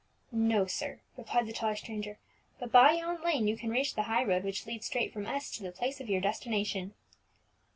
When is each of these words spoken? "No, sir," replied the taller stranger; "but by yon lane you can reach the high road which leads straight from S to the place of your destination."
"No, 0.31 0.65
sir," 0.65 0.99
replied 1.15 1.45
the 1.45 1.53
taller 1.53 1.75
stranger; 1.75 2.17
"but 2.57 2.71
by 2.71 2.93
yon 2.93 3.21
lane 3.23 3.47
you 3.47 3.55
can 3.55 3.69
reach 3.69 3.93
the 3.93 4.01
high 4.09 4.23
road 4.23 4.43
which 4.43 4.65
leads 4.65 4.87
straight 4.87 5.13
from 5.13 5.27
S 5.27 5.51
to 5.51 5.61
the 5.61 5.71
place 5.71 6.01
of 6.01 6.09
your 6.09 6.21
destination." 6.21 6.95